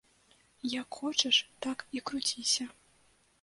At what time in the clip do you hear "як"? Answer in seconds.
0.81-0.87